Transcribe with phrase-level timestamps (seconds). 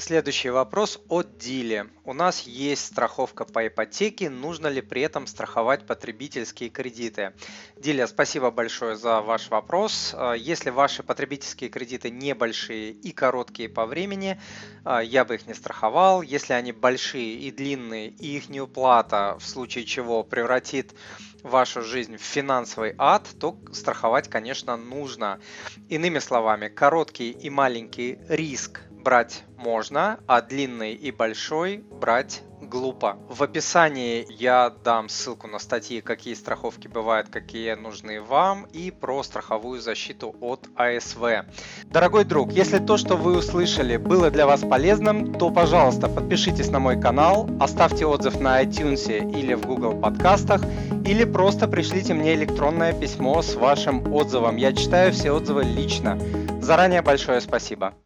[0.00, 1.88] Следующий вопрос от Дили.
[2.04, 7.32] У нас есть страховка по ипотеке, нужно ли при этом страховать потребительские кредиты?
[7.76, 10.14] Диля, спасибо большое за ваш вопрос.
[10.14, 14.40] А, если ваши потребительские кредиты небольшие и короткие по времени,
[14.84, 16.22] а, я бы их не страховал.
[16.22, 20.94] Если они большие и длинные, и их неуплата в случае чего превратит
[21.42, 25.40] вашу жизнь в финансовый ад, то страховать, конечно, нужно.
[25.88, 33.16] Иными словами, короткий и маленький риск брать можно, а длинный и большой брать глупо.
[33.28, 39.22] В описании я дам ссылку на статьи, какие страховки бывают, какие нужны вам, и про
[39.22, 41.22] страховую защиту от АСВ.
[41.84, 46.78] Дорогой друг, если то, что вы услышали, было для вас полезным, то, пожалуйста, подпишитесь на
[46.78, 49.08] мой канал, оставьте отзыв на iTunes
[49.38, 50.62] или в Google подкастах,
[51.06, 54.56] или просто пришлите мне электронное письмо с вашим отзывом.
[54.56, 56.18] Я читаю все отзывы лично.
[56.60, 57.94] Заранее большое спасибо.